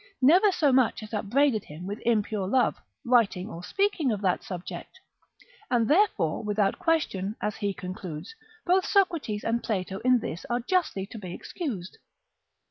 never 0.23 0.51
so 0.51 0.71
much 0.73 1.03
as 1.03 1.13
upbraided 1.13 1.65
him 1.65 1.85
with 1.85 2.01
impure 2.07 2.47
love, 2.47 2.73
writing 3.05 3.47
or 3.47 3.63
speaking 3.63 4.11
of 4.11 4.19
that 4.19 4.41
subject; 4.43 4.99
and 5.69 5.87
therefore 5.87 6.43
without 6.43 6.79
question, 6.79 7.35
as 7.39 7.57
he 7.57 7.71
concludes, 7.71 8.33
both 8.65 8.83
Socrates 8.83 9.43
and 9.43 9.61
Plato 9.61 9.99
in 9.99 10.17
this 10.17 10.43
are 10.49 10.59
justly 10.59 11.05
to 11.05 11.19
be 11.19 11.35
excused. 11.35 11.99